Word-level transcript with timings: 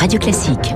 Radio 0.00 0.18
Classique. 0.18 0.74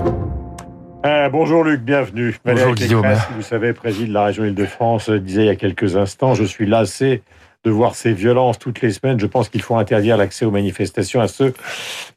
Euh, 1.06 1.30
bonjour 1.30 1.64
Luc, 1.64 1.80
bienvenue. 1.80 2.36
Bonjour 2.44 2.58
Valérie 2.58 2.74
Guillaume. 2.74 3.00
Pécresse, 3.00 3.26
qui, 3.26 3.32
vous 3.32 3.40
savez, 3.40 3.72
préside 3.72 4.12
la 4.12 4.26
région 4.26 4.44
Île-de-France, 4.44 5.08
euh, 5.08 5.18
disait 5.18 5.44
il 5.44 5.46
y 5.46 5.48
a 5.48 5.56
quelques 5.56 5.96
instants, 5.96 6.34
je 6.34 6.44
suis 6.44 6.66
lassé 6.66 7.22
de 7.64 7.70
voir 7.70 7.94
ces 7.94 8.12
violences 8.12 8.58
toutes 8.58 8.80
les 8.82 8.92
semaines. 8.92 9.20
Je 9.20 9.26
pense 9.26 9.48
qu'il 9.48 9.62
faut 9.62 9.76
interdire 9.76 10.16
l'accès 10.16 10.44
aux 10.44 10.50
manifestations 10.50 11.20
à 11.20 11.28
ceux 11.28 11.54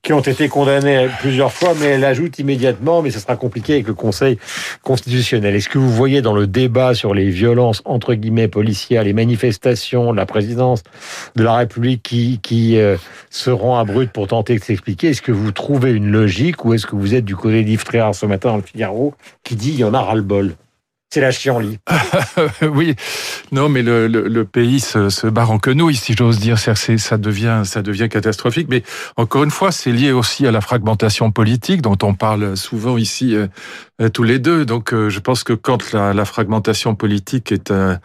qui 0.02 0.14
ont 0.14 0.22
été 0.22 0.50
condamnés 0.50 1.08
plusieurs 1.20 1.52
fois, 1.52 1.74
mais 1.80 1.88
elle 1.88 2.06
ajoute 2.06 2.40
immédiatement, 2.40 3.02
mais 3.02 3.12
ce 3.12 3.20
sera 3.20 3.36
compliqué 3.36 3.74
avec 3.74 3.88
le 3.88 3.94
Conseil 3.94 4.38
constitutionnel. 4.84 5.56
Est-ce 5.56 5.70
que 5.70 5.78
vous 5.78 5.92
voyez 5.92 6.22
dans 6.22 6.34
le 6.34 6.48
débat 6.48 6.94
sur 6.94 7.14
les 7.14 7.30
violences, 7.30 7.82
entre 7.86 8.14
guillemets, 8.14 8.48
policières, 8.48 9.04
les 9.04 9.14
manifestations, 9.14 10.14
la 10.14 10.26
présidence 10.26 10.84
de 11.36 11.44
la 11.44 11.56
République 11.56 12.04
qui, 12.04 12.40
qui 12.42 12.78
euh, 12.78 12.98
se 13.30 13.52
pour 14.14 14.28
tenter 14.28 14.58
de 14.58 14.64
s'expliquer, 14.64 15.10
est-ce 15.10 15.22
que 15.22 15.32
vous 15.32 15.52
trouvez 15.52 15.92
une 15.92 16.12
logique 16.12 16.64
ou 16.64 16.74
est-ce 16.74 16.86
que 16.86 16.96
vous 16.96 17.16
êtes 17.16 17.26
du 17.26 17.36
côté 17.36 17.64
d'Yves 17.64 17.84
ce 18.14 18.26
matin 18.26 18.50
dans 18.50 18.58
le 18.58 18.62
Figaro 18.62 19.14
qui 19.44 19.56
dit 19.56 19.72
il 19.72 19.80
y 19.80 19.84
en 19.84 19.94
a 19.94 20.02
ras-le-bol? 20.02 20.56
C'est 21.10 21.22
la 21.22 21.32
chienlit. 21.32 21.80
oui, 22.62 22.96
non, 23.52 23.70
mais 23.70 23.82
le, 23.82 24.08
le, 24.08 24.46
pays 24.46 24.82
se, 24.82 25.10
se, 25.10 25.28
barre 25.28 25.52
en 25.52 25.58
quenouille, 25.58 25.96
si 25.96 26.14
j'ose 26.14 26.40
dire. 26.40 26.60
C'est, 26.60 26.98
ça 26.98 27.18
devient, 27.18 27.62
ça 27.64 27.82
devient 27.82 28.10
catastrophique. 28.10 28.68
Mais 28.70 28.84
encore 29.16 29.44
une 29.44 29.52
fois, 29.52 29.72
c'est 29.72 29.92
lié 29.92 30.12
aussi 30.12 30.46
à 30.46 30.52
la 30.52 30.60
fragmentation 30.60 31.32
politique 31.32 31.82
dont 31.82 31.98
on 32.04 32.14
parle 32.14 32.58
souvent 32.58 32.98
ici 32.98 33.36
euh, 33.36 33.48
tous 34.14 34.24
les 34.24 34.40
deux. 34.40 34.66
Donc, 34.66 34.94
euh, 34.94 35.10
je 35.10 35.20
pense 35.20 35.44
que 35.44 35.54
quand 35.54 35.92
la, 35.92 36.14
la 36.14 36.26
fragmentation 36.26 36.96
politique 36.96 37.52
est 37.52 37.72
euh, 37.72 37.96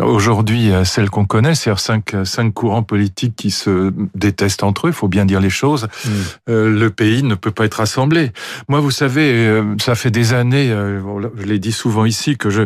aujourd'hui 0.00 0.70
celle 0.84 1.10
qu'on 1.10 1.24
connaît, 1.24 1.54
c'est-à-dire 1.54 1.80
cinq, 1.80 2.14
cinq 2.24 2.52
courants 2.52 2.82
politiques 2.82 3.34
qui 3.36 3.50
se 3.50 3.92
détestent 4.14 4.62
entre 4.62 4.86
eux, 4.86 4.90
il 4.90 4.94
faut 4.94 5.08
bien 5.08 5.24
dire 5.24 5.40
les 5.40 5.50
choses, 5.50 5.88
mm. 6.04 6.10
le 6.48 6.88
pays 6.88 7.22
ne 7.22 7.34
peut 7.34 7.50
pas 7.50 7.64
être 7.64 7.74
rassemblé. 7.74 8.32
Moi, 8.68 8.80
vous 8.80 8.90
savez, 8.90 9.62
ça 9.80 9.94
fait 9.94 10.10
des 10.10 10.32
années, 10.32 10.68
je 10.68 11.44
l'ai 11.44 11.58
dit 11.58 11.72
souvent 11.72 12.04
ici, 12.04 12.36
que 12.36 12.50
je, 12.50 12.62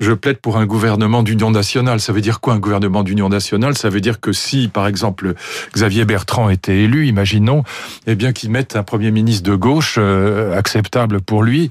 je 0.00 0.12
plaide 0.12 0.38
pour 0.38 0.56
un 0.56 0.66
gouvernement 0.66 1.22
d'union 1.22 1.50
nationale. 1.50 2.00
Ça 2.00 2.12
veut 2.12 2.20
dire 2.20 2.40
quoi 2.40 2.54
un 2.54 2.58
gouvernement 2.58 3.02
d'union 3.02 3.28
nationale? 3.28 3.76
Ça 3.76 3.88
veut 3.88 4.00
dire 4.00 4.20
que 4.20 4.32
si, 4.32 4.68
par 4.68 4.86
exemple, 4.86 5.34
Xavier 5.74 6.04
Bertrand 6.04 6.50
était 6.50 6.78
élu, 6.78 7.06
imaginons, 7.06 7.64
eh 8.06 8.14
bien 8.14 8.32
qu'il 8.32 8.50
mette 8.50 8.76
un 8.76 8.82
premier 8.82 9.10
ministre 9.10 9.48
de 9.48 9.54
gauche 9.56 9.96
euh, 9.98 10.56
acceptable 10.56 11.20
pour 11.20 11.42
lui, 11.42 11.70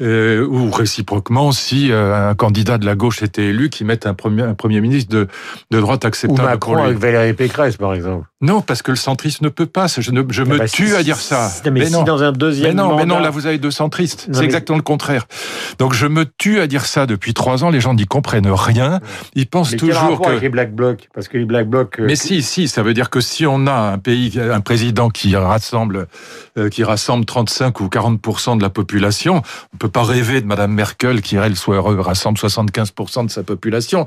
euh, 0.00 0.46
ou 0.46 0.70
réciproquement, 0.70 1.52
si 1.52 1.92
euh, 1.92 2.30
un 2.30 2.34
candidat 2.34 2.78
de 2.78 2.86
la 2.86 2.94
gauche 2.94 3.22
était 3.22 3.46
élu, 3.46 3.70
qu'il 3.70 3.86
mette 3.86 4.06
un 4.06 4.14
premier, 4.14 4.42
un 4.42 4.54
premier 4.54 4.80
ministre 4.80 5.10
de, 5.10 5.28
de 5.70 5.80
droite 5.80 6.04
acceptable 6.04 6.40
ou 6.40 6.44
Macron 6.44 6.72
pour 6.72 6.82
lui. 6.82 6.90
avec 6.90 6.98
Valérie 6.98 7.34
Pécresse, 7.34 7.76
par 7.76 7.94
exemple. 7.94 8.26
Non, 8.42 8.62
parce 8.62 8.80
que 8.80 8.90
le 8.90 8.96
centriste 8.96 9.42
ne 9.42 9.50
peut 9.50 9.66
pas. 9.66 9.86
Je, 9.86 10.10
ne, 10.12 10.22
je 10.30 10.42
me 10.42 10.56
bah, 10.56 10.66
tue 10.66 10.88
si, 10.88 10.94
à 10.94 11.02
dire 11.02 11.18
ça. 11.18 11.50
Mais, 11.66 11.70
mais 11.72 11.86
si 11.86 11.92
non. 11.92 12.04
dans 12.04 12.22
un 12.22 12.32
deuxième 12.32 12.70
mais 12.70 12.74
non, 12.74 12.88
mandat... 12.88 12.96
mais 12.96 13.06
non, 13.06 13.18
là 13.18 13.28
vous 13.28 13.46
avez 13.46 13.58
deux 13.58 13.70
centristes. 13.70 14.28
C'est 14.32 14.38
mais... 14.38 14.46
exactement 14.46 14.78
le 14.78 14.82
contraire. 14.82 15.26
Donc 15.78 15.92
je 15.92 16.06
me 16.06 16.24
tue 16.24 16.58
à 16.58 16.66
dire 16.66 16.86
ça 16.86 17.04
depuis 17.04 17.34
trois 17.34 17.64
ans. 17.64 17.68
Les 17.68 17.82
gens 17.82 17.92
n'y 17.92 18.06
comprennent 18.06 18.50
rien. 18.50 19.00
Ils 19.34 19.46
pensent 19.46 19.72
mais 19.72 19.76
toujours 19.76 20.08
quel 20.08 20.18
que 20.18 20.28
avec 20.28 20.42
les 20.42 20.48
Black 20.48 20.74
Blocs, 20.74 21.08
parce 21.12 21.28
que 21.28 21.36
les 21.36 21.44
Black 21.44 21.68
Blocs. 21.68 21.98
Mais 21.98 22.16
si, 22.16 22.40
si, 22.40 22.66
ça 22.68 22.82
veut 22.82 22.94
dire 22.94 23.10
que 23.10 23.20
si 23.20 23.44
on 23.44 23.66
a 23.66 23.74
un 23.74 23.98
pays, 23.98 24.40
un 24.40 24.60
président 24.60 25.10
qui 25.10 25.36
rassemble, 25.36 26.06
euh, 26.56 26.70
qui 26.70 26.82
rassemble 26.82 27.26
35 27.26 27.78
ou 27.80 27.88
40% 27.88 28.56
de 28.56 28.62
la 28.62 28.70
population, 28.70 29.42
on 29.74 29.76
peut 29.76 29.89
pas 29.90 30.02
rêver 30.02 30.40
de 30.40 30.46
Madame 30.46 30.72
Merkel 30.72 31.20
qui 31.22 31.36
elle 31.36 31.56
soit 31.56 31.80
rassemble 31.80 32.38
75 32.38 32.92
de 33.24 33.30
sa 33.30 33.42
population. 33.42 34.06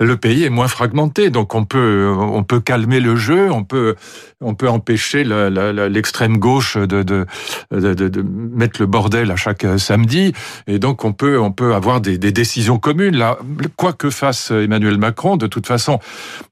Le 0.00 0.16
pays 0.16 0.44
est 0.44 0.50
moins 0.50 0.68
fragmenté, 0.68 1.30
donc 1.30 1.54
on 1.54 1.64
peut, 1.64 2.12
on 2.16 2.42
peut 2.44 2.60
calmer 2.60 3.00
le 3.00 3.16
jeu, 3.16 3.50
on 3.50 3.64
peut, 3.64 3.96
on 4.40 4.54
peut 4.54 4.68
empêcher 4.68 5.24
l'extrême 5.24 6.38
gauche 6.38 6.76
de, 6.76 7.02
de, 7.02 7.26
de, 7.70 7.94
de, 7.94 8.22
mettre 8.22 8.80
le 8.80 8.86
bordel 8.86 9.30
à 9.30 9.36
chaque 9.36 9.66
samedi, 9.78 10.32
et 10.66 10.78
donc 10.78 11.04
on 11.04 11.12
peut, 11.12 11.38
on 11.38 11.52
peut 11.52 11.74
avoir 11.74 12.00
des, 12.00 12.18
des 12.18 12.32
décisions 12.32 12.78
communes. 12.78 13.16
Là, 13.16 13.38
quoi 13.76 13.92
que 13.92 14.10
fasse 14.10 14.50
Emmanuel 14.50 14.98
Macron, 14.98 15.36
de 15.36 15.46
toute 15.46 15.66
façon, 15.66 15.98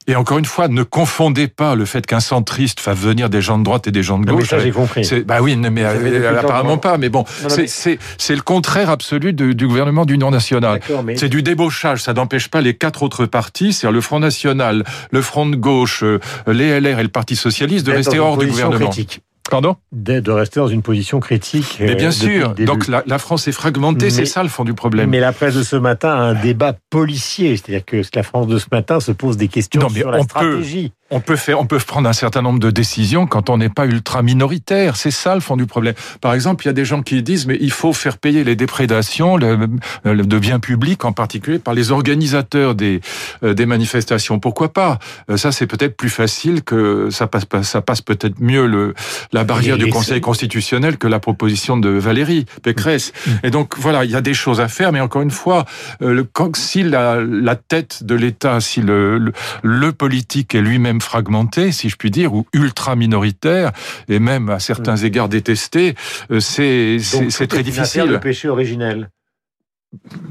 et 0.06 0.16
encore 0.16 0.38
une 0.38 0.44
fois, 0.44 0.68
ne 0.68 0.82
confondez 0.82 1.46
pas 1.46 1.74
le 1.74 1.84
fait 1.84 2.06
qu'un 2.06 2.20
centriste 2.20 2.80
fasse 2.80 2.98
venir 2.98 3.30
des 3.30 3.40
gens 3.40 3.58
de 3.58 3.64
droite 3.64 3.86
et 3.86 3.92
des 3.92 4.02
gens 4.02 4.18
de 4.18 4.26
non, 4.26 4.32
gauche. 4.32 4.50
Mais 4.50 4.58
ça, 4.58 4.58
j'ai 4.58 4.72
compris. 4.72 5.08
Bah 5.26 5.38
oui, 5.40 5.56
mais 5.56 5.84
apparemment 5.84 6.78
pas. 6.78 6.98
Mais 6.98 7.08
bon, 7.08 7.24
c'est 7.48 7.98
le 8.34 8.42
contraire 8.42 8.69
absolu 8.76 9.32
du, 9.32 9.54
du 9.54 9.66
gouvernement 9.66 10.04
d'union 10.04 10.30
nationale. 10.30 10.80
Mais... 11.04 11.16
C'est 11.16 11.28
du 11.28 11.42
débauchage. 11.42 12.02
Ça 12.02 12.12
n'empêche 12.12 12.48
pas 12.48 12.60
les 12.60 12.74
quatre 12.74 13.02
autres 13.02 13.26
partis, 13.26 13.72
c'est-à-dire 13.72 13.94
le 13.94 14.00
Front 14.00 14.20
national, 14.20 14.84
le 15.10 15.22
Front 15.22 15.46
de 15.46 15.56
gauche, 15.56 16.04
les 16.46 16.80
LR 16.80 16.98
et 16.98 17.02
le 17.02 17.08
Parti 17.08 17.36
socialiste, 17.36 17.86
de 17.86 17.92
rester 17.92 18.18
hors 18.18 18.36
du 18.36 18.46
gouvernement. 18.46 18.90
Critique. 18.90 19.22
Pardon? 19.50 19.76
De 19.92 20.30
rester 20.30 20.60
dans 20.60 20.68
une 20.68 20.80
position 20.80 21.18
critique. 21.18 21.78
Mais 21.80 21.96
bien 21.96 22.08
euh, 22.08 22.12
sûr. 22.12 22.54
Donc 22.54 22.86
la, 22.86 23.02
la, 23.04 23.18
France 23.18 23.48
est 23.48 23.52
fragmentée, 23.52 24.08
c'est 24.08 24.24
ça 24.24 24.42
le 24.42 24.48
fond 24.48 24.64
du 24.64 24.74
problème. 24.74 25.10
Mais 25.10 25.20
la 25.20 25.32
presse 25.32 25.56
de 25.56 25.62
ce 25.62 25.76
matin 25.76 26.10
a 26.10 26.20
un 26.20 26.34
débat 26.34 26.74
policier, 26.88 27.56
c'est-à-dire 27.56 27.84
que 27.84 28.00
la 28.14 28.22
France 28.22 28.46
de 28.46 28.58
ce 28.58 28.66
matin 28.70 29.00
se 29.00 29.12
pose 29.12 29.36
des 29.36 29.48
questions 29.48 29.80
non, 29.80 29.88
mais 29.92 30.00
sur 30.00 30.10
la 30.10 30.20
on 30.20 30.22
stratégie. 30.22 30.90
Peut, 30.90 30.94
on 31.10 31.20
peut 31.20 31.36
faire, 31.36 31.60
on 31.60 31.66
peut 31.66 31.78
prendre 31.78 32.08
un 32.08 32.12
certain 32.12 32.42
nombre 32.42 32.60
de 32.60 32.70
décisions 32.70 33.26
quand 33.26 33.50
on 33.50 33.58
n'est 33.58 33.68
pas 33.68 33.86
ultra 33.86 34.22
minoritaire. 34.22 34.96
C'est 34.96 35.10
ça 35.10 35.34
le 35.34 35.40
fond 35.40 35.56
du 35.56 35.66
problème. 35.66 35.94
Par 36.20 36.34
exemple, 36.34 36.64
il 36.64 36.68
y 36.68 36.70
a 36.70 36.74
des 36.74 36.84
gens 36.84 37.02
qui 37.02 37.22
disent 37.22 37.46
mais 37.46 37.58
il 37.60 37.72
faut 37.72 37.92
faire 37.92 38.18
payer 38.18 38.44
les 38.44 38.56
déprédations 38.56 39.38
de 39.38 40.38
biens 40.38 40.60
publics, 40.60 41.04
en 41.04 41.12
particulier 41.12 41.58
par 41.58 41.74
les 41.74 41.90
organisateurs 41.90 42.74
des 42.74 43.00
euh, 43.42 43.54
des 43.54 43.66
manifestations. 43.66 44.38
Pourquoi 44.38 44.72
pas? 44.72 44.98
Ça 45.36 45.52
c'est 45.52 45.66
peut-être 45.66 45.96
plus 45.96 46.10
facile 46.10 46.62
que 46.62 47.08
ça 47.10 47.26
passe 47.26 47.44
ça 47.62 47.80
passe 47.82 48.02
peut-être 48.02 48.40
mieux 48.40 48.66
le 48.66 48.94
la 49.32 49.44
barrière 49.44 49.76
du 49.76 49.88
Conseil 49.90 50.20
constitutionnel 50.20 50.96
que 50.96 51.08
la 51.08 51.18
proposition 51.20 51.76
de 51.76 51.88
Valérie 51.90 52.46
Pécresse. 52.62 53.12
Et 53.42 53.50
donc 53.50 53.76
voilà, 53.78 54.04
il 54.04 54.10
y 54.10 54.16
a 54.16 54.20
des 54.20 54.34
choses 54.34 54.60
à 54.60 54.68
faire, 54.68 54.92
mais 54.92 55.00
encore 55.00 55.22
une 55.22 55.30
fois, 55.30 55.64
euh, 56.02 56.12
le, 56.12 56.24
quand, 56.24 56.54
si 56.56 56.82
la, 56.82 57.20
la 57.20 57.56
tête 57.56 58.04
de 58.04 58.14
l'État, 58.14 58.60
si 58.60 58.80
le, 58.80 59.18
le, 59.18 59.32
le 59.62 59.92
politique 59.92 60.54
est 60.54 60.60
lui-même 60.60 60.99
fragmenté, 61.00 61.72
si 61.72 61.88
je 61.88 61.96
puis 61.96 62.10
dire, 62.10 62.34
ou 62.34 62.46
ultra 62.52 62.96
minoritaire, 62.96 63.72
et 64.08 64.18
même 64.18 64.48
à 64.50 64.58
certains 64.58 64.96
égards 64.96 65.28
détesté, 65.28 65.94
euh, 66.30 66.40
c'est 66.40 66.98
c'est 67.00 67.46
très 67.46 67.62
difficile. 67.62 68.04
Le 68.04 68.20
péché 68.20 68.48
originel. 68.48 69.10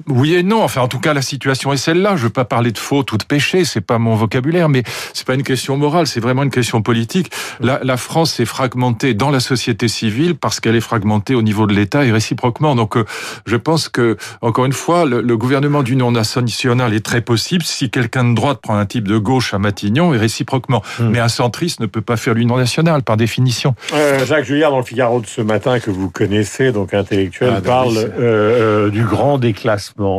Oui 0.08 0.36
et 0.36 0.44
non. 0.44 0.64
Enfin, 0.64 0.81
en 0.81 0.88
tout 0.88 1.00
cas, 1.00 1.14
la 1.14 1.22
situation 1.22 1.74
est 1.74 1.78
celle-là. 1.78 2.16
Je 2.16 2.24
veux 2.24 2.30
pas 2.30 2.46
parler 2.46 2.72
de 2.72 2.78
faute 2.78 3.12
ou 3.12 3.18
de 3.18 3.24
péché, 3.24 3.66
c'est 3.66 3.81
pas 3.81 3.97
mon 4.00 4.16
vocabulaire, 4.16 4.70
mais 4.70 4.84
c'est 5.14 5.28
pas 5.28 5.36
une 5.36 5.44
question 5.44 5.75
morale, 5.78 6.08
c'est 6.08 6.20
vraiment 6.22 6.44
une 6.44 6.50
question 6.50 6.81
politique. 6.81 7.30
La, 7.59 7.80
la 7.84 7.98
France 7.98 8.40
est 8.40 8.46
fragmentée 8.46 9.14
dans 9.14 9.30
la 9.31 9.40
société 9.42 9.88
civile 9.88 10.36
parce 10.36 10.59
qu'elle 10.59 10.75
est 10.75 10.81
fragmentée 10.81 11.36
au 11.36 11.42
niveau 11.42 11.68
de 11.68 11.74
l'État 11.74 12.06
et 12.06 12.12
réciproquement. 12.12 12.74
Donc, 12.75 12.96
euh, 12.96 13.03
je 13.46 13.56
pense 13.58 13.90
que, 13.90 14.18
encore 14.42 14.66
une 14.66 14.74
fois, 14.74 15.06
le, 15.06 15.22
le 15.22 15.38
gouvernement 15.38 15.84
d'union 15.84 16.12
nationale 16.12 16.94
est 16.94 17.06
très 17.06 17.22
possible 17.22 17.64
si 17.64 17.90
quelqu'un 17.90 18.24
de 18.30 18.36
droite 18.36 18.59
prend 18.62 18.78
un 18.78 18.86
type 18.86 19.08
de 19.08 19.18
gauche 19.18 19.53
à 19.53 19.59
Matignon 19.59 20.14
et 20.14 20.18
réciproquement. 20.18 20.81
Hmm. 21.00 21.09
Mais 21.09 21.19
un 21.19 21.28
centriste 21.28 21.80
ne 21.81 21.86
peut 21.86 22.02
pas 22.02 22.18
faire 22.18 22.34
l'union 22.34 22.58
nationale 22.58 23.03
par 23.03 23.18
définition. 23.18 23.75
Euh, 23.94 24.25
Jacques 24.25 24.46
Julliard, 24.46 24.72
dans 24.72 24.78
le 24.80 24.84
Figaro 24.86 25.19
de 25.19 25.28
ce 25.28 25.42
matin 25.42 25.80
que 25.80 25.92
vous 25.92 26.09
connaissez, 26.09 26.72
donc 26.72 26.94
intellectuel, 26.94 27.53
Ah, 27.58 27.62
parle 27.62 27.90
oui. 27.98 28.06
euh, 28.19 28.90
du 28.90 29.03
grand 29.03 29.38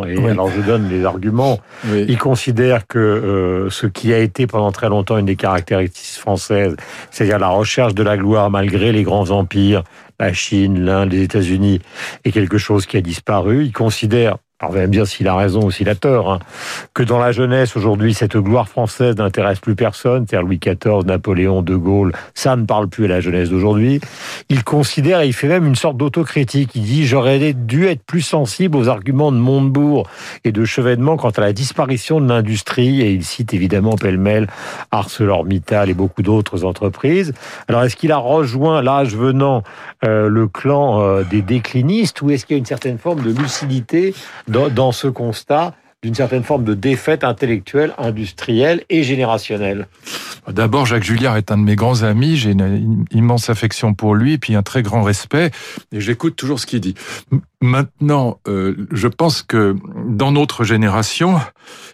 Et 0.06 0.16
Oui. 0.16 0.30
alors 0.30 0.50
je 0.50 0.60
donne 0.60 0.88
les 0.88 1.04
arguments. 1.04 1.58
Oui. 1.86 2.04
Il 2.08 2.18
considère 2.18 2.86
que 2.86 2.98
euh, 2.98 3.70
ce 3.70 3.86
qui 3.86 4.12
a 4.12 4.18
été 4.18 4.46
pendant 4.46 4.72
très 4.72 4.88
longtemps 4.88 5.18
une 5.18 5.26
des 5.26 5.36
caractéristiques 5.36 6.18
françaises, 6.20 6.76
c'est-à-dire 7.10 7.38
la 7.38 7.48
recherche 7.48 7.94
de 7.94 8.02
la 8.02 8.16
gloire 8.16 8.50
malgré 8.50 8.92
les 8.92 9.02
grands 9.02 9.30
empires, 9.30 9.82
la 10.18 10.32
Chine, 10.32 10.84
l'Inde, 10.84 11.12
les 11.12 11.22
États-Unis, 11.22 11.80
est 12.24 12.30
quelque 12.32 12.58
chose 12.58 12.86
qui 12.86 12.96
a 12.96 13.00
disparu. 13.00 13.64
Il 13.64 13.72
considère 13.72 14.36
alors, 14.60 14.76
allez 14.76 14.88
me 14.88 14.92
dire 14.92 15.06
s'il 15.06 15.26
a 15.26 15.34
raison 15.34 15.64
ou 15.64 15.70
s'il 15.70 15.88
a 15.88 15.94
tort, 15.94 16.30
hein, 16.30 16.38
que 16.92 17.02
dans 17.02 17.18
la 17.18 17.32
jeunesse, 17.32 17.76
aujourd'hui, 17.76 18.12
cette 18.12 18.36
gloire 18.36 18.68
française 18.68 19.16
n'intéresse 19.16 19.58
plus 19.58 19.74
personne, 19.74 20.26
c'est-à-dire 20.28 20.46
Louis 20.46 20.58
XIV, 20.58 21.06
Napoléon, 21.06 21.62
De 21.62 21.76
Gaulle, 21.76 22.12
ça 22.34 22.56
ne 22.56 22.66
parle 22.66 22.88
plus 22.88 23.06
à 23.06 23.08
la 23.08 23.20
jeunesse 23.22 23.48
d'aujourd'hui. 23.48 24.02
Il 24.50 24.62
considère, 24.62 25.22
et 25.22 25.28
il 25.28 25.32
fait 25.32 25.48
même 25.48 25.66
une 25.66 25.76
sorte 25.76 25.96
d'autocritique, 25.96 26.72
il 26.74 26.82
dit 26.82 27.06
«j'aurais 27.06 27.54
dû 27.54 27.86
être 27.86 28.02
plus 28.02 28.20
sensible 28.20 28.76
aux 28.76 28.88
arguments 28.88 29.32
de 29.32 29.38
Montebourg 29.38 30.06
et 30.44 30.52
de 30.52 30.66
Chevènement 30.66 31.16
quant 31.16 31.30
à 31.30 31.40
la 31.40 31.54
disparition 31.54 32.20
de 32.20 32.28
l'industrie», 32.28 33.00
et 33.02 33.12
il 33.12 33.24
cite 33.24 33.54
évidemment 33.54 33.96
pêle-mêle 33.96 34.46
ArcelorMittal 34.90 35.88
et 35.88 35.94
beaucoup 35.94 36.20
d'autres 36.20 36.66
entreprises. 36.66 37.32
Alors, 37.66 37.82
est-ce 37.84 37.96
qu'il 37.96 38.12
a 38.12 38.18
rejoint, 38.18 38.82
l'âge 38.82 39.16
venant, 39.16 39.62
euh, 40.04 40.28
le 40.28 40.48
clan 40.48 41.00
euh, 41.00 41.22
des 41.22 41.40
déclinistes, 41.40 42.20
ou 42.20 42.30
est-ce 42.30 42.44
qu'il 42.44 42.56
y 42.56 42.58
a 42.58 42.60
une 42.60 42.66
certaine 42.66 42.98
forme 42.98 43.22
de 43.22 43.30
lucidité 43.30 44.14
dans, 44.50 44.92
ce 44.92 45.08
constat 45.08 45.74
d'une 46.02 46.14
certaine 46.14 46.42
forme 46.42 46.64
de 46.64 46.74
défaite 46.74 47.24
intellectuelle, 47.24 47.92
industrielle 47.98 48.84
et 48.88 49.02
générationnelle 49.02 49.86
D'abord, 50.48 50.86
Jacques 50.86 51.04
Julliard 51.04 51.36
est 51.36 51.52
un 51.52 51.58
de 51.58 51.62
mes 51.62 51.76
grands 51.76 52.02
amis. 52.02 52.36
J'ai 52.36 52.52
une 52.52 53.04
immense 53.12 53.50
affection 53.50 53.92
pour 53.92 54.14
lui, 54.14 54.38
puis 54.38 54.54
un 54.54 54.62
très 54.62 54.82
grand 54.82 55.02
respect, 55.02 55.50
et 55.92 56.00
j'écoute 56.00 56.34
toujours 56.34 56.58
ce 56.58 56.66
qu'il 56.66 56.80
dit. 56.80 56.94
Maintenant, 57.60 58.40
euh, 58.48 58.88
je 58.90 59.06
pense 59.06 59.42
que 59.42 59.76
dans 60.06 60.32
notre 60.32 60.64
génération 60.64 61.38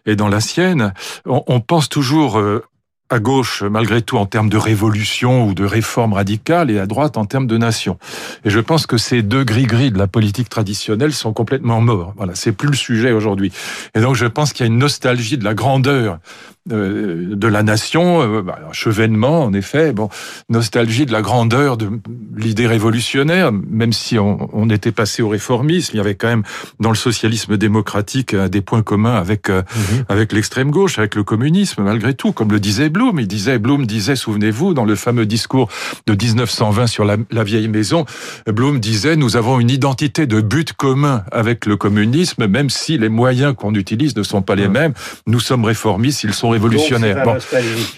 et 0.06 0.14
dans 0.14 0.28
la 0.28 0.40
sienne, 0.40 0.94
on, 1.26 1.42
on 1.48 1.60
pense 1.60 1.88
toujours 1.88 2.38
euh, 2.38 2.64
à 3.08 3.18
gauche, 3.18 3.62
malgré 3.62 4.02
tout, 4.02 4.16
en 4.16 4.26
termes 4.26 4.48
de 4.48 4.56
révolution 4.56 5.46
ou 5.46 5.54
de 5.54 5.64
réforme 5.64 6.14
radicale, 6.14 6.70
et 6.70 6.78
à 6.78 6.86
droite 6.86 7.16
en 7.16 7.24
termes 7.24 7.46
de 7.46 7.56
nation. 7.56 7.98
Et 8.44 8.50
je 8.50 8.60
pense 8.60 8.86
que 8.86 8.98
ces 8.98 9.22
deux 9.22 9.44
gris-gris 9.44 9.92
de 9.92 9.98
la 9.98 10.06
politique 10.06 10.48
traditionnelle 10.48 11.12
sont 11.12 11.32
complètement 11.32 11.80
morts. 11.80 12.14
Voilà, 12.16 12.34
c'est 12.34 12.52
plus 12.52 12.68
le 12.68 12.76
sujet 12.76 13.12
aujourd'hui. 13.12 13.52
Et 13.94 14.00
donc, 14.00 14.16
je 14.16 14.26
pense 14.26 14.52
qu'il 14.52 14.66
y 14.66 14.68
a 14.68 14.72
une 14.72 14.78
nostalgie 14.78 15.38
de 15.38 15.44
la 15.44 15.54
grandeur 15.54 16.18
de 16.66 17.48
la 17.48 17.62
nation, 17.62 18.22
euh, 18.22 18.42
bah, 18.42 18.58
chevènement 18.72 19.44
en 19.44 19.52
effet, 19.52 19.92
bon, 19.92 20.08
nostalgie 20.48 21.06
de 21.06 21.12
la 21.12 21.22
grandeur 21.22 21.76
de 21.76 21.88
l'idée 22.36 22.66
révolutionnaire, 22.66 23.52
même 23.52 23.92
si 23.92 24.18
on, 24.18 24.48
on, 24.52 24.68
était 24.68 24.92
passé 24.92 25.22
au 25.22 25.28
réformisme, 25.28 25.92
il 25.94 25.98
y 25.98 26.00
avait 26.00 26.16
quand 26.16 26.26
même 26.26 26.42
dans 26.80 26.90
le 26.90 26.96
socialisme 26.96 27.56
démocratique 27.56 28.34
des 28.34 28.60
points 28.60 28.82
communs 28.82 29.14
avec 29.14 29.48
euh, 29.48 29.62
mhm. 29.62 30.04
avec 30.08 30.32
l'extrême 30.32 30.70
gauche, 30.70 30.98
avec 30.98 31.14
le 31.14 31.22
communisme 31.22 31.82
malgré 31.82 32.14
tout, 32.14 32.32
comme 32.32 32.50
le 32.50 32.58
disait 32.58 32.88
Blum. 32.88 33.20
Il 33.20 33.28
disait, 33.28 33.58
Blum 33.58 33.86
disait, 33.86 34.16
souvenez-vous, 34.16 34.74
dans 34.74 34.84
le 34.84 34.96
fameux 34.96 35.26
discours 35.26 35.68
de 36.06 36.14
1920 36.14 36.86
sur 36.86 37.04
la, 37.04 37.16
la 37.30 37.44
vieille 37.44 37.68
maison, 37.68 38.04
Blum 38.46 38.80
disait, 38.80 39.16
nous 39.16 39.36
avons 39.36 39.60
une 39.60 39.70
identité 39.70 40.26
de 40.26 40.40
but 40.40 40.72
commun 40.72 41.22
avec 41.30 41.66
le 41.66 41.76
communisme, 41.76 42.46
même 42.46 42.70
si 42.70 42.98
les 42.98 43.08
moyens 43.08 43.54
qu'on 43.56 43.74
utilise 43.74 44.16
ne 44.16 44.22
sont 44.22 44.42
pas 44.42 44.56
les 44.56 44.68
mêmes. 44.68 44.94
Nous 45.26 45.40
sommes 45.40 45.64
réformistes, 45.64 46.24
ils 46.24 46.34
sont 46.34 46.55
révolutionnaire. 46.56 47.22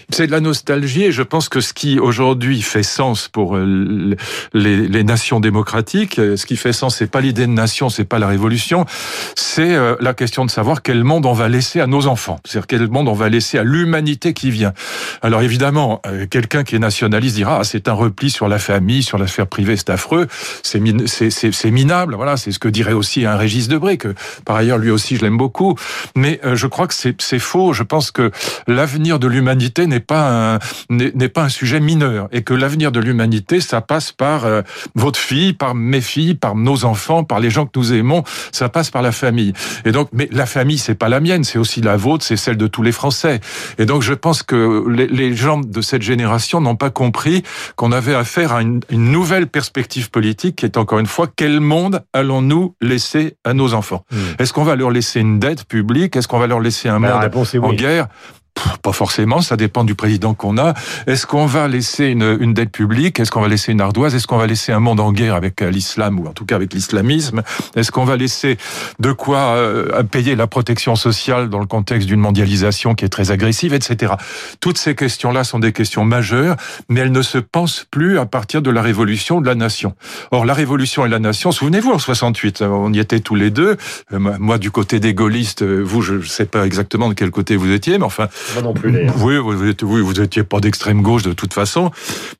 C'est 0.09 0.27
de 0.27 0.31
la 0.31 0.41
nostalgie 0.41 1.05
et 1.05 1.11
je 1.11 1.23
pense 1.23 1.49
que 1.49 1.61
ce 1.61 1.73
qui 1.73 1.99
aujourd'hui 1.99 2.61
fait 2.61 2.83
sens 2.83 3.27
pour 3.27 3.55
euh, 3.55 4.15
les, 4.53 4.87
les, 4.87 5.03
nations 5.03 5.39
démocratiques, 5.39 6.19
euh, 6.19 6.35
ce 6.35 6.45
qui 6.45 6.57
fait 6.57 6.73
sens, 6.73 6.97
c'est 6.97 7.09
pas 7.09 7.21
l'idée 7.21 7.47
de 7.47 7.51
nation, 7.51 7.89
c'est 7.89 8.05
pas 8.05 8.19
la 8.19 8.27
révolution, 8.27 8.85
c'est 9.35 9.73
euh, 9.73 9.95
la 9.99 10.13
question 10.13 10.45
de 10.45 10.51
savoir 10.51 10.81
quel 10.81 11.03
monde 11.03 11.25
on 11.25 11.33
va 11.33 11.49
laisser 11.49 11.79
à 11.79 11.87
nos 11.87 12.07
enfants, 12.07 12.39
c'est-à-dire 12.45 12.67
quel 12.67 12.87
monde 12.89 13.07
on 13.07 13.13
va 13.13 13.29
laisser 13.29 13.57
à 13.57 13.63
l'humanité 13.63 14.33
qui 14.33 14.51
vient. 14.51 14.73
Alors 15.21 15.41
évidemment, 15.41 16.01
quelqu'un 16.29 16.63
qui 16.63 16.75
est 16.75 16.79
nationaliste 16.79 17.35
dira 17.35 17.59
ah, 17.61 17.63
c'est 17.63 17.87
un 17.87 17.93
repli 17.93 18.29
sur 18.29 18.47
la 18.47 18.59
famille, 18.59 19.03
sur 19.03 19.17
la 19.17 19.27
sphère 19.27 19.47
privée, 19.47 19.77
c'est 19.77 19.89
affreux, 19.89 20.27
c'est 20.63 21.71
minable, 21.71 22.15
voilà, 22.15 22.37
c'est 22.37 22.51
ce 22.51 22.59
que 22.59 22.67
dirait 22.67 22.93
aussi 22.93 23.25
un 23.25 23.37
Régis 23.37 23.67
Debré 23.67 23.97
que 23.97 24.13
par 24.45 24.55
ailleurs 24.55 24.77
lui 24.77 24.91
aussi 24.91 25.15
je 25.15 25.21
l'aime 25.21 25.37
beaucoup, 25.37 25.75
mais 26.15 26.39
je 26.53 26.67
crois 26.67 26.87
que 26.87 26.93
c'est 26.93 27.39
faux. 27.39 27.73
Je 27.73 27.83
pense 27.83 28.11
que 28.11 28.31
l'avenir 28.67 29.19
de 29.19 29.27
l'humanité 29.27 29.87
n'est 29.87 29.99
pas 29.99 30.55
un 30.55 30.59
n'est 30.89 31.29
pas 31.29 31.43
un 31.43 31.49
sujet 31.49 31.79
mineur 31.79 32.27
et 32.31 32.43
que 32.43 32.53
l'avenir 32.53 32.91
de 32.91 32.99
l'humanité 32.99 33.59
ça 33.61 33.81
passe 33.81 34.11
par 34.11 34.45
euh, 34.45 34.61
votre 34.95 35.19
fille, 35.19 35.53
par 35.53 35.75
mes 35.75 36.01
filles, 36.01 36.35
par 36.35 36.55
nos 36.55 36.85
enfants, 36.85 37.23
par 37.23 37.39
les 37.39 37.49
gens 37.49 37.65
que 37.65 37.77
nous 37.77 37.93
aimons, 37.93 38.23
ça 38.51 38.69
passe 38.69 38.89
par 38.89 39.01
la 39.01 39.11
famille. 39.11 39.53
Et 39.85 39.91
donc 39.91 40.09
mais 40.13 40.29
la 40.31 40.45
famille 40.45 40.77
c'est 40.77 40.95
pas 40.95 41.09
la 41.09 41.19
mienne, 41.19 41.43
c'est 41.43 41.59
aussi 41.59 41.81
la 41.81 41.97
vôtre, 41.97 42.23
c'est 42.23 42.37
celle 42.37 42.57
de 42.57 42.67
tous 42.67 42.83
les 42.83 42.91
Français. 42.91 43.39
Et 43.77 43.85
donc 43.85 44.01
je 44.01 44.13
pense 44.13 44.43
que 44.43 44.85
les, 44.89 45.07
les 45.07 45.35
gens 45.35 45.59
de 45.59 45.81
cette 45.81 46.01
génération 46.01 46.61
n'ont 46.61 46.75
pas 46.75 46.89
compris 46.89 47.43
qu'on 47.75 47.91
avait 47.91 48.15
affaire 48.15 48.53
à 48.53 48.61
une, 48.61 48.81
une, 48.89 49.11
nouvelle 49.11 49.47
perspective 49.47 50.09
politique 50.09 50.57
qui 50.57 50.65
est 50.65 50.77
encore 50.77 50.99
une 50.99 51.07
fois 51.07 51.27
quel 51.35 51.59
monde 51.59 52.03
allons-nous 52.13 52.75
laisser 52.81 53.37
à 53.43 53.53
nos 53.53 53.73
enfants? 53.73 54.05
Mmh. 54.11 54.17
Est-ce 54.39 54.53
qu'on 54.53 54.63
va 54.63 54.75
leur 54.75 54.91
laisser 54.91 55.19
une 55.19 55.39
dette 55.39 55.65
publique? 55.65 56.15
Est-ce 56.15 56.27
qu'on 56.27 56.39
va 56.39 56.47
leur 56.47 56.59
laisser 56.59 56.89
un 56.89 56.99
bah, 56.99 57.29
monde 57.33 57.63
en 57.63 57.73
guerre? 57.73 58.07
Pas 58.81 58.93
forcément, 58.93 59.41
ça 59.41 59.57
dépend 59.57 59.83
du 59.83 59.95
président 59.95 60.33
qu'on 60.33 60.57
a. 60.57 60.73
Est-ce 61.07 61.25
qu'on 61.25 61.45
va 61.45 61.67
laisser 61.67 62.05
une, 62.05 62.37
une 62.39 62.53
dette 62.53 62.71
publique? 62.71 63.19
Est-ce 63.19 63.31
qu'on 63.31 63.41
va 63.41 63.47
laisser 63.47 63.71
une 63.71 63.81
ardoise? 63.81 64.15
Est-ce 64.15 64.27
qu'on 64.27 64.37
va 64.37 64.47
laisser 64.47 64.71
un 64.71 64.79
monde 64.79 64.99
en 64.99 65.11
guerre 65.11 65.35
avec 65.35 65.61
euh, 65.61 65.69
l'islam 65.69 66.19
ou 66.19 66.27
en 66.27 66.33
tout 66.33 66.45
cas 66.45 66.55
avec 66.55 66.73
l'islamisme? 66.73 67.41
Est-ce 67.75 67.91
qu'on 67.91 68.05
va 68.05 68.17
laisser 68.17 68.57
de 68.99 69.11
quoi 69.11 69.39
euh, 69.55 70.03
payer 70.03 70.35
la 70.35 70.47
protection 70.47 70.95
sociale 70.95 71.49
dans 71.49 71.59
le 71.59 71.65
contexte 71.65 72.07
d'une 72.07 72.19
mondialisation 72.19 72.95
qui 72.95 73.05
est 73.05 73.09
très 73.09 73.31
agressive, 73.31 73.73
etc. 73.73 74.13
Toutes 74.59 74.77
ces 74.77 74.95
questions-là 74.95 75.43
sont 75.43 75.59
des 75.59 75.71
questions 75.71 76.05
majeures, 76.05 76.55
mais 76.89 77.01
elles 77.01 77.11
ne 77.11 77.21
se 77.21 77.37
pensent 77.37 77.85
plus 77.89 78.19
à 78.19 78.25
partir 78.25 78.61
de 78.61 78.69
la 78.71 78.81
révolution 78.81 79.41
de 79.41 79.45
la 79.45 79.55
nation. 79.55 79.95
Or, 80.31 80.45
la 80.45 80.53
révolution 80.53 81.05
et 81.05 81.09
la 81.09 81.19
nation, 81.19 81.51
souvenez-vous, 81.51 81.91
en 81.91 81.99
68, 81.99 82.61
on 82.63 82.93
y 82.93 82.99
était 82.99 83.19
tous 83.19 83.35
les 83.35 83.51
deux. 83.51 83.77
Euh, 84.13 84.19
moi, 84.19 84.57
du 84.57 84.71
côté 84.71 84.99
des 84.99 85.13
gaullistes, 85.13 85.63
vous, 85.63 86.01
je 86.01 86.15
ne 86.15 86.21
sais 86.21 86.45
pas 86.45 86.65
exactement 86.65 87.09
de 87.09 87.13
quel 87.13 87.31
côté 87.31 87.55
vous 87.55 87.71
étiez, 87.71 87.97
mais 87.97 88.05
enfin, 88.05 88.27
non 88.61 88.73
plus, 88.73 89.09
Oui, 89.17 89.37
vous 89.37 89.67
étiez, 89.67 89.87
oui, 89.87 90.01
vous 90.01 90.19
étiez 90.21 90.43
pas 90.43 90.59
d'extrême 90.59 91.01
gauche 91.01 91.23
de 91.23 91.33
toute 91.33 91.53
façon. 91.53 91.91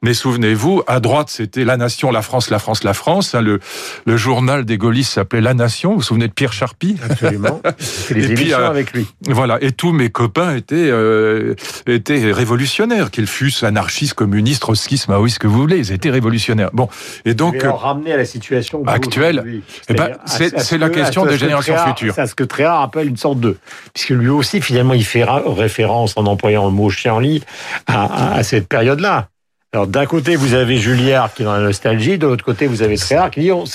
Mais 0.02 0.14
souvenez-vous, 0.14 0.84
à 0.88 1.00
droite, 1.00 1.30
c'était 1.30 1.66
La 1.66 1.78
Nation, 1.78 2.12
la 2.12 2.22
France, 2.22 2.50
la 2.50 2.60
France, 2.60 2.84
la 2.84 2.94
France. 2.94 3.36
Hein, 3.36 3.42
le, 3.42 3.60
le 4.06 4.18
journal 4.18 4.66
des 4.66 4.78
gaullistes 4.78 5.14
s'appelait 5.14 5.42
La 5.42 5.54
Nation. 5.54 5.92
Vous 5.92 5.98
vous 5.98 6.04
souvenez 6.04 6.28
de 6.28 6.34
Pierre 6.34 6.54
Charpie? 6.54 6.98
Absolument. 7.08 7.62
les 8.12 8.32
et 8.32 8.34
puis, 8.34 8.54
euh, 8.54 8.70
avec 8.70 8.94
lui. 8.94 9.08
Voilà. 9.28 9.58
Et 9.62 9.72
tous 9.72 9.92
mes 9.92 10.10
copains 10.10 10.56
étaient, 10.56 10.76
euh, 10.76 11.56
étaient 11.88 12.32
révolutionnaires, 12.32 13.12
qu'ils 13.12 13.28
fussent 13.28 13.64
anarchistes, 13.64 14.14
communistes, 14.14 14.62
trotskistes, 14.62 15.08
maoïstes, 15.08 15.40
que 15.40 15.48
vous 15.48 15.60
voulez. 15.60 15.78
Ils 15.78 15.92
étaient 15.92 16.10
révolutionnaires. 16.10 16.70
Bon. 16.74 16.90
Et 17.26 17.34
donc. 17.34 17.64
Euh, 17.64 17.72
ramener 17.72 18.14
à 18.14 18.18
la 18.18 18.26
situation 18.26 18.86
actuelle. 18.86 19.62
Eh 19.88 19.94
ben, 19.94 20.12
c'est 20.26 20.78
la 20.78 20.90
question 20.90 21.26
des 21.26 21.38
générations 21.38 21.78
futures. 21.78 22.14
C'est 22.16 22.28
ce 22.28 22.36
que 22.36 22.44
Tréhard 22.44 22.82
appelle 22.82 23.08
une 23.08 23.18
sorte 23.18 23.40
de, 23.40 23.58
puisque 23.94 24.10
lui 24.10 24.30
aussi, 24.30 24.62
finalement, 24.62 24.94
il 24.94 25.06
fait 25.06 25.24
référence 25.24 25.99
en 26.06 26.26
employant 26.26 26.66
le 26.66 26.72
mot 26.72 26.90
chienlit 26.90 27.44
à, 27.88 28.36
à 28.36 28.44
cette 28.44 28.68
période-là. 28.68 29.30
Alors 29.72 29.86
d'un 29.86 30.08
côté 30.08 30.36
vous 30.36 30.56
avez 30.56 30.78
Julliard 30.78 31.32
qui 31.32 31.44
est 31.44 31.46
dans 31.46 31.54
la 31.54 31.60
nostalgie, 31.60 32.18
de 32.18 32.26
l'autre 32.26 32.44
côté 32.44 32.66
vous 32.66 32.82
avez 32.82 32.98
Tréhard 32.98 33.30
qui 33.30 33.42
dit, 33.42 33.52
on, 33.52 33.66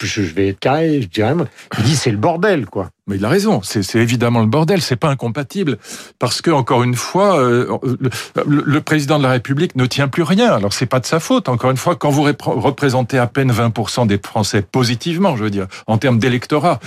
je 0.00 0.20
vais 0.22 0.48
être 0.48 0.58
carré, 0.58 1.02
je 1.02 1.08
dirais, 1.08 1.34
il 1.78 1.84
dit 1.84 1.94
c'est 1.94 2.10
le 2.10 2.16
bordel 2.16 2.64
quoi. 2.64 2.88
Mais 3.08 3.16
il 3.16 3.24
a 3.24 3.28
raison, 3.28 3.62
c'est 3.64 3.96
évidemment 3.96 4.38
le 4.42 4.46
bordel, 4.46 4.80
c'est 4.80 4.94
pas 4.94 5.08
incompatible, 5.08 5.76
parce 6.20 6.40
que 6.40 6.52
encore 6.52 6.84
une 6.84 6.94
fois, 6.94 7.36
euh, 7.36 7.66
le, 8.46 8.80
président 8.80 9.18
de 9.18 9.24
la 9.24 9.30
République 9.30 9.74
ne 9.74 9.86
tient 9.86 10.06
plus 10.06 10.22
rien. 10.22 10.52
Alors 10.52 10.72
c'est 10.72 10.86
pas 10.86 11.00
de 11.00 11.06
sa 11.06 11.18
faute. 11.18 11.48
Encore 11.48 11.72
une 11.72 11.76
fois, 11.76 11.96
quand 11.96 12.10
vous 12.10 12.22
représentez 12.22 13.18
à 13.18 13.26
peine 13.26 13.50
20% 13.50 14.06
des 14.06 14.20
Français 14.24 14.62
positivement, 14.62 15.36
je 15.36 15.42
veux 15.42 15.50
dire, 15.50 15.66
en 15.88 15.98
termes 15.98 16.20
d'électorat, 16.20 16.78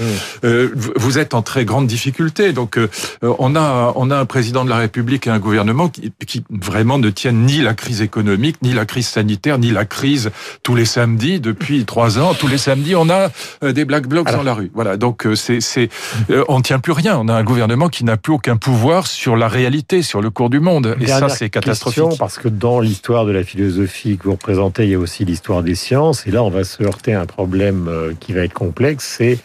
euh, 0.45 0.69
vous 0.95 1.19
êtes 1.19 1.33
en 1.33 1.41
très 1.41 1.65
grande 1.65 1.85
difficulté. 1.85 2.53
Donc 2.53 2.77
euh, 2.77 2.87
on 3.21 3.53
a 3.57 3.91
on 3.97 4.09
a 4.09 4.17
un 4.17 4.25
président 4.25 4.63
de 4.63 4.69
la 4.69 4.77
République 4.77 5.27
et 5.27 5.31
un 5.31 5.39
gouvernement 5.39 5.89
qui, 5.89 6.13
qui 6.25 6.45
vraiment 6.49 6.97
ne 6.97 7.09
tiennent 7.09 7.45
ni 7.45 7.57
la 7.57 7.73
crise 7.73 8.01
économique, 8.01 8.55
ni 8.61 8.71
la 8.71 8.85
crise 8.85 9.09
sanitaire, 9.09 9.59
ni 9.59 9.71
la 9.71 9.83
crise 9.83 10.31
tous 10.63 10.75
les 10.75 10.85
samedis 10.85 11.41
depuis 11.41 11.83
trois 11.83 12.19
ans. 12.19 12.33
Tous 12.35 12.47
les 12.47 12.57
samedis, 12.57 12.95
on 12.95 13.09
a 13.09 13.31
des 13.69 13.83
black 13.83 14.07
blocs 14.07 14.31
dans 14.31 14.43
la 14.43 14.53
rue. 14.53 14.71
Voilà. 14.73 14.95
Donc 14.95 15.27
c'est 15.35 15.59
c'est 15.59 15.89
euh, 16.14 16.14
on 16.47 16.57
ne 16.57 16.63
tient 16.63 16.79
plus 16.79 16.93
rien. 16.93 17.17
On 17.17 17.27
a 17.27 17.33
un 17.33 17.43
gouvernement 17.43 17.89
qui 17.89 18.03
n'a 18.03 18.17
plus 18.17 18.33
aucun 18.33 18.57
pouvoir 18.57 19.07
sur 19.07 19.35
la 19.35 19.47
réalité, 19.47 20.01
sur 20.01 20.21
le 20.21 20.29
cours 20.29 20.49
du 20.49 20.59
monde. 20.59 20.95
Et 20.99 21.07
ça, 21.07 21.29
c'est 21.29 21.49
catastrophique. 21.49 22.17
Parce 22.19 22.37
que 22.37 22.47
dans 22.47 22.79
l'histoire 22.79 23.25
de 23.25 23.31
la 23.31 23.43
philosophie 23.43 24.17
que 24.17 24.25
vous 24.25 24.33
représentez, 24.33 24.83
il 24.83 24.89
y 24.89 24.95
a 24.95 24.99
aussi 24.99 25.25
l'histoire 25.25 25.63
des 25.63 25.75
sciences. 25.75 26.27
Et 26.27 26.31
là, 26.31 26.43
on 26.43 26.49
va 26.49 26.63
se 26.63 26.83
heurter 26.83 27.13
à 27.13 27.21
un 27.21 27.25
problème 27.25 27.87
euh, 27.87 28.13
qui 28.19 28.33
va 28.33 28.41
être 28.41 28.53
complexe. 28.53 29.15
C'est 29.17 29.39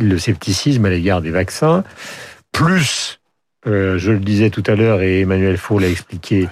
le 0.00 0.18
scepticisme 0.18 0.84
à 0.84 0.90
l'égard 0.90 1.20
des 1.20 1.30
vaccins. 1.30 1.84
Plus 2.52 3.17
euh, 3.66 3.98
je 3.98 4.12
le 4.12 4.20
disais 4.20 4.50
tout 4.50 4.62
à 4.68 4.76
l'heure 4.76 5.02
et 5.02 5.22
Emmanuel 5.22 5.56
Faux 5.56 5.80
l'a 5.80 5.88
expliqué, 5.88 6.48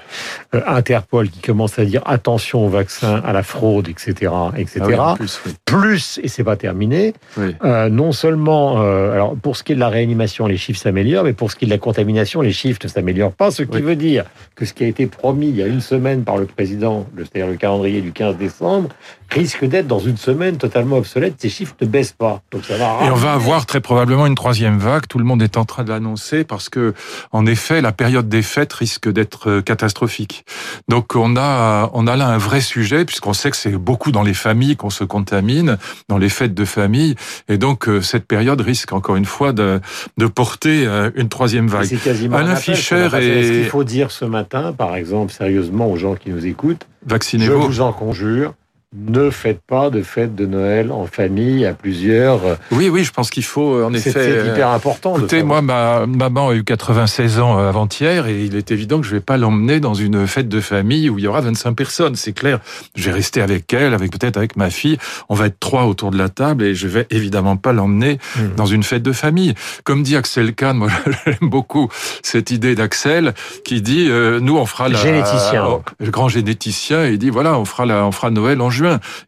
euh, 0.56 0.60
Interpol 0.66 1.28
qui 1.28 1.40
commence 1.40 1.78
à 1.78 1.84
dire 1.84 2.02
attention 2.04 2.66
aux 2.66 2.68
vaccins, 2.68 3.22
à 3.24 3.32
la 3.32 3.44
fraude, 3.44 3.88
etc., 3.88 4.32
etc. 4.56 4.80
Ah 4.98 5.14
plus, 5.16 5.40
plus, 5.64 6.20
et 6.24 6.26
c'est 6.26 6.42
pas 6.42 6.56
terminé. 6.56 7.14
Euh, 7.38 7.88
non 7.90 8.10
seulement, 8.10 8.80
alors 8.80 9.36
pour 9.36 9.56
ce 9.56 9.62
qui 9.62 9.72
est 9.72 9.74
de 9.76 9.80
la 9.80 9.88
réanimation, 9.88 10.46
les 10.46 10.56
chiffres 10.56 10.80
s'améliorent, 10.80 11.22
mais 11.22 11.32
pour 11.32 11.52
ce 11.52 11.56
qui 11.56 11.64
est 11.64 11.68
de 11.68 11.72
la 11.72 11.78
contamination, 11.78 12.40
les 12.40 12.52
chiffres 12.52 12.80
ne 12.82 12.88
s'améliorent 12.88 13.32
pas. 13.32 13.52
Ce 13.52 13.62
qui 13.62 13.80
veut 13.80 13.96
dire 13.96 14.24
que 14.56 14.64
ce 14.64 14.74
qui 14.74 14.82
a 14.82 14.88
été 14.88 15.06
promis 15.06 15.48
il 15.48 15.56
y 15.56 15.62
a 15.62 15.66
une 15.66 15.80
semaine 15.80 16.24
par 16.24 16.38
le 16.38 16.46
président, 16.46 17.06
c'est-à-dire 17.16 17.46
le 17.46 17.56
calendrier 17.56 18.00
du 18.00 18.10
15 18.10 18.36
décembre, 18.36 18.88
risque 19.30 19.64
d'être 19.64 19.86
dans 19.86 19.98
une 19.98 20.16
semaine 20.16 20.56
totalement 20.56 20.96
obsolète. 20.96 21.34
Ces 21.38 21.48
chiffres 21.48 21.74
ne 21.80 21.86
baissent 21.86 22.12
pas. 22.12 22.42
Donc 22.50 22.64
ça 22.64 22.76
va. 22.76 22.98
Et 23.04 23.10
on 23.10 23.14
va 23.14 23.32
avoir 23.32 23.66
très 23.66 23.80
probablement 23.80 24.26
une 24.26 24.34
troisième 24.34 24.78
vague. 24.78 25.06
Tout 25.08 25.18
le 25.18 25.24
monde 25.24 25.42
est 25.42 25.56
en 25.56 25.64
train 25.64 25.84
de 25.84 25.90
l'annoncer 25.90 26.44
parce 26.44 26.68
que 26.68 26.94
en 27.32 27.46
effet, 27.46 27.80
la 27.80 27.92
période 27.92 28.28
des 28.28 28.42
fêtes 28.42 28.72
risque 28.72 29.10
d'être 29.10 29.50
euh, 29.50 29.62
catastrophique. 29.62 30.44
Donc 30.88 31.14
on 31.14 31.36
a, 31.36 31.90
on 31.92 32.06
a 32.06 32.16
là 32.16 32.28
un 32.28 32.38
vrai 32.38 32.60
sujet, 32.60 33.04
puisqu'on 33.04 33.32
sait 33.32 33.50
que 33.50 33.56
c'est 33.56 33.72
beaucoup 33.72 34.12
dans 34.12 34.22
les 34.22 34.34
familles 34.34 34.76
qu'on 34.76 34.90
se 34.90 35.04
contamine, 35.04 35.78
dans 36.08 36.18
les 36.18 36.28
fêtes 36.28 36.54
de 36.54 36.64
famille, 36.64 37.14
et 37.48 37.58
donc 37.58 37.88
euh, 37.88 38.00
cette 38.00 38.26
période 38.26 38.60
risque 38.60 38.92
encore 38.92 39.16
une 39.16 39.24
fois 39.24 39.52
de, 39.52 39.80
de 40.16 40.26
porter 40.26 40.86
euh, 40.86 41.10
une 41.14 41.28
troisième 41.28 41.68
vague. 41.68 41.86
C'est 41.86 41.96
quasiment 41.96 42.36
Alain 42.36 42.56
Fischer 42.56 43.08
et... 43.20 43.42
Ce 43.42 43.52
qu'il 43.52 43.70
faut 43.70 43.84
dire 43.84 44.10
ce 44.10 44.24
matin, 44.24 44.72
par 44.72 44.96
exemple, 44.96 45.32
sérieusement 45.32 45.90
aux 45.90 45.96
gens 45.96 46.14
qui 46.14 46.30
nous 46.30 46.46
écoutent, 46.46 46.86
vaccinez-vous. 47.06 47.62
Je 47.62 47.66
vous 47.66 47.80
en 47.80 47.92
conjure, 47.92 48.54
ne 48.94 49.30
faites 49.30 49.60
pas 49.66 49.90
de 49.90 50.02
fête 50.02 50.34
de 50.34 50.46
Noël 50.46 50.92
en 50.92 51.06
famille 51.06 51.66
à 51.66 51.74
plusieurs. 51.74 52.40
Oui, 52.70 52.88
oui, 52.88 53.04
je 53.04 53.12
pense 53.12 53.30
qu'il 53.30 53.44
faut 53.44 53.82
en 53.82 53.92
effet. 53.92 54.12
C'est 54.12 54.46
hyper 54.46 54.70
important. 54.70 55.16
Écoutez, 55.16 55.42
moi, 55.42 55.60
ma 55.60 56.06
maman 56.06 56.50
a 56.50 56.54
eu 56.54 56.64
96 56.64 57.40
ans 57.40 57.58
euh, 57.58 57.68
avant-hier 57.68 58.26
et 58.26 58.44
il 58.44 58.56
est 58.56 58.70
évident 58.70 59.00
que 59.00 59.06
je 59.06 59.10
vais 59.10 59.20
pas 59.20 59.36
l'emmener 59.36 59.80
dans 59.80 59.94
une 59.94 60.26
fête 60.26 60.48
de 60.48 60.60
famille 60.60 61.10
où 61.10 61.18
il 61.18 61.24
y 61.24 61.28
aura 61.28 61.40
25 61.40 61.72
personnes. 61.72 62.16
C'est 62.16 62.32
clair. 62.32 62.60
Je 62.94 63.04
vais 63.04 63.12
rester 63.12 63.42
avec 63.42 63.72
elle, 63.72 63.92
avec 63.92 64.12
peut-être 64.12 64.36
avec 64.36 64.56
ma 64.56 64.70
fille. 64.70 64.98
On 65.28 65.34
va 65.34 65.46
être 65.46 65.58
trois 65.58 65.84
autour 65.84 66.10
de 66.10 66.18
la 66.18 66.28
table 66.28 66.62
et 66.62 66.74
je 66.74 66.86
vais 66.86 67.06
évidemment 67.10 67.56
pas 67.56 67.72
l'emmener 67.72 68.18
hmm. 68.36 68.54
dans 68.56 68.66
une 68.66 68.82
fête 68.82 69.02
de 69.02 69.12
famille. 69.12 69.54
Comme 69.84 70.04
dit 70.04 70.16
Axel 70.16 70.54
Kahn, 70.54 70.76
moi 70.76 70.88
j'aime 71.26 71.50
beaucoup 71.50 71.88
cette 72.22 72.50
idée 72.50 72.74
d'Axel 72.74 73.34
qui 73.64 73.82
dit 73.82 74.06
euh, 74.08 74.38
nous 74.40 74.56
on 74.56 74.66
fera 74.66 74.88
la 74.88 74.98
généticien, 74.98 75.80
le 75.98 76.10
grand 76.10 76.28
généticien, 76.28 77.06
il 77.06 77.18
dit 77.18 77.30
voilà 77.30 77.58
on 77.58 77.64
fera 77.64 77.84
la, 77.84 78.04
on 78.06 78.12
fera 78.12 78.30
Noël 78.30 78.60
en 78.60 78.70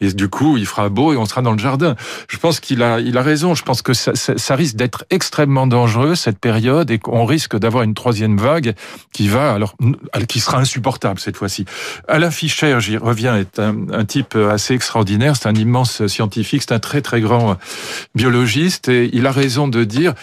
et 0.01 0.13
du 0.13 0.29
coup, 0.29 0.57
il 0.57 0.67
fera 0.67 0.89
beau 0.89 1.13
et 1.13 1.17
on 1.17 1.27
sera 1.27 1.43
dans 1.43 1.53
le 1.53 1.59
jardin. 1.59 1.97
Je 2.29 2.37
pense 2.37 2.61
qu'il 2.61 2.83
a, 2.83 3.01
il 3.01 3.17
a 3.17 3.23
raison. 3.23 3.55
Je 3.55 3.63
pense 3.63 3.83
que 3.83 3.95
ça, 3.95 4.55
risque 4.55 4.77
d'être 4.77 5.05
extrêmement 5.11 5.67
dangereux 5.67 6.15
cette 6.15 6.39
période 6.39 6.91
et 6.91 6.99
qu'on 6.99 7.25
risque 7.25 7.57
d'avoir 7.57 7.85
une 7.85 7.95
troisième 7.95 8.37
vague 8.39 8.75
qui 9.13 9.29
va 9.29 9.53
alors, 9.53 9.75
qui 10.29 10.41
sera 10.41 10.59
insupportable 10.59 11.21
cette 11.21 11.37
fois-ci. 11.37 11.65
Alain 12.09 12.31
Fischer, 12.31 12.79
j'y 12.81 12.97
reviens, 12.97 13.37
est 13.37 13.59
un, 13.59 14.05
type 14.05 14.37
assez 14.37 14.75
extraordinaire. 14.75 15.37
C'est 15.37 15.49
un 15.49 15.55
immense 15.55 16.07
scientifique. 16.07 16.63
C'est 16.63 16.75
un 16.75 16.79
très 16.79 17.03
très 17.03 17.21
grand 17.21 17.57
biologiste 18.15 18.89
et 18.89 19.11
il 19.13 19.27
a 19.27 19.33
raison 19.33 19.69
de 19.69 19.85
dire 19.85 20.15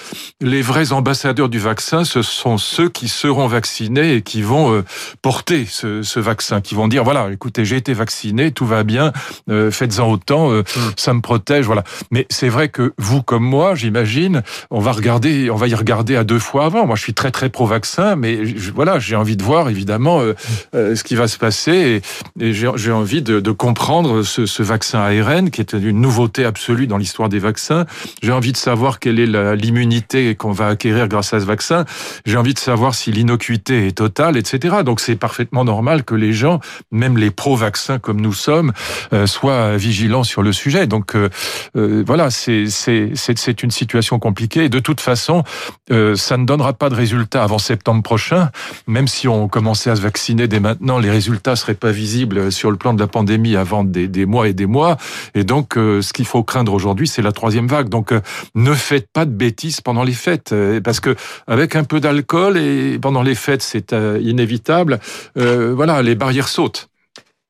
les 0.41 0.61
vrais 0.61 0.91
ambassadeurs 0.91 1.49
du 1.49 1.59
vaccin, 1.59 2.03
ce 2.03 2.21
sont 2.21 2.57
ceux 2.57 2.89
qui 2.89 3.07
seront 3.07 3.47
vaccinés 3.47 4.15
et 4.15 4.21
qui 4.21 4.41
vont 4.41 4.73
euh, 4.73 4.83
porter 5.21 5.65
ce 5.65 6.19
vaccin, 6.19 6.61
qui 6.61 6.75
vont 6.75 6.87
dire 6.87 7.03
voilà, 7.03 7.29
écoutez, 7.31 7.65
j'ai 7.65 7.77
été 7.77 7.93
vacciné, 7.93 8.51
tout 8.51 8.65
va 8.65 8.83
bien, 8.83 9.11
euh, 9.49 9.71
faites-en 9.71 10.09
autant, 10.11 10.51
euh, 10.51 10.61
hmm. 10.61 10.91
ça 10.97 11.13
me 11.13 11.21
protège, 11.21 11.65
voilà. 11.65 11.83
Mais 12.11 12.25
c'est 12.29 12.49
vrai 12.49 12.69
que 12.69 12.93
vous 12.97 13.21
comme 13.21 13.43
moi, 13.43 13.75
j'imagine, 13.75 14.43
on 14.71 14.79
va 14.79 14.91
regarder, 14.91 15.49
on 15.49 15.55
va 15.55 15.67
y 15.67 15.75
regarder 15.75 16.15
à 16.15 16.23
deux 16.23 16.39
fois 16.39 16.65
avant. 16.65 16.85
Moi, 16.85 16.95
je 16.95 17.01
suis 17.01 17.13
très 17.13 17.31
très 17.31 17.49
pro-vaccin, 17.49 18.15
mais 18.15 18.39
voilà, 18.73 18.99
j'ai 18.99 19.15
envie 19.15 19.37
de 19.37 19.43
voir 19.43 19.69
évidemment 19.69 20.21
euh, 20.21 20.95
ce 20.95 21.03
qui 21.03 21.15
va 21.15 21.27
se 21.27 21.37
passer 21.37 22.01
et, 22.39 22.53
j'ai 22.53 22.91
envie 22.91 23.21
de, 23.21 23.51
comprendre 23.51 24.23
ce, 24.23 24.45
ce, 24.45 24.63
vaccin 24.63 24.99
ARN 24.99 25.49
qui 25.49 25.61
est 25.61 25.73
une 25.73 26.01
nouveauté 26.01 26.45
absolue 26.45 26.87
dans 26.87 26.97
l'histoire 26.97 27.29
des 27.29 27.39
vaccins. 27.39 27.85
J'ai 28.21 28.31
envie 28.31 28.51
de 28.51 28.57
savoir 28.57 28.99
quelle 28.99 29.19
est 29.19 29.55
l'immunité 29.55 30.35
qu'on 30.35 30.51
va 30.51 30.67
acquérir 30.67 31.07
grâce 31.07 31.33
à 31.33 31.39
ce 31.39 31.45
vaccin. 31.45 31.85
J'ai 32.25 32.37
envie 32.37 32.53
de 32.53 32.59
savoir 32.59 32.95
si 32.95 33.11
l'innocuité 33.11 33.87
est 33.87 33.97
totale, 33.97 34.37
etc. 34.37 34.77
Donc 34.83 34.99
c'est 34.99 35.15
parfaitement 35.15 35.63
normal 35.63 36.03
que 36.03 36.15
les 36.15 36.33
gens, 36.33 36.59
même 36.91 37.17
les 37.17 37.31
pro-vaccins 37.31 37.99
comme 37.99 38.21
nous 38.21 38.33
sommes, 38.33 38.71
euh, 39.13 39.27
soit 39.27 39.77
vigilant 39.77 40.23
sur 40.23 40.41
le 40.41 40.53
sujet. 40.53 40.87
Donc 40.87 41.15
euh, 41.15 41.29
euh, 41.75 42.03
voilà, 42.05 42.29
c'est 42.29 43.63
une 43.63 43.71
situation 43.71 44.19
compliquée. 44.19 44.69
De 44.69 44.79
toute 44.79 45.01
façon, 45.01 45.43
ça 45.89 46.37
ne 46.37 46.45
donnera 46.45 46.73
pas 46.73 46.89
de 46.89 46.95
résultats 46.95 47.43
avant 47.43 47.57
septembre 47.57 48.03
prochain. 48.03 48.49
Même 48.87 49.07
si 49.07 49.27
on 49.27 49.47
commençait 49.47 49.89
à 49.89 49.95
se 49.95 50.01
vacciner 50.01 50.47
dès 50.47 50.59
maintenant, 50.59 50.99
les 50.99 51.11
résultats 51.11 51.55
seraient 51.55 51.75
pas 51.75 51.91
visibles 51.91 52.51
sur 52.51 52.71
le 52.71 52.77
plan 52.77 52.93
de 52.93 52.99
la 52.99 53.07
pandémie 53.07 53.55
avant 53.55 53.83
des, 53.83 54.07
des 54.07 54.25
mois 54.25 54.47
et 54.47 54.53
des 54.53 54.65
mois. 54.65 54.97
Et 55.33 55.43
donc, 55.43 55.73
ce 55.75 56.13
qu'il 56.13 56.25
faut 56.25 56.43
craindre 56.43 56.73
aujourd'hui, 56.73 57.07
c'est 57.07 57.21
la 57.21 57.31
troisième 57.31 57.67
vague. 57.67 57.89
Donc, 57.89 58.13
ne 58.55 58.73
faites 58.73 59.09
pas 59.11 59.25
de 59.25 59.31
bêtises 59.31 59.81
pendant 59.81 60.03
les 60.03 60.13
fêtes, 60.13 60.53
parce 60.83 60.99
que 60.99 61.15
avec 61.47 61.75
un 61.75 61.83
peu 61.83 61.99
d'alcool 61.99 62.57
et 62.57 62.97
pendant 62.99 63.21
les 63.21 63.35
fêtes, 63.35 63.61
c'est 63.61 63.93
inévitable. 64.21 64.99
voilà, 65.35 66.01
les 66.01 66.15
barrières 66.15 66.47
sautent. 66.47 66.89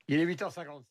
Il 0.07 0.19
est 0.19 0.25
8h50. 0.25 0.85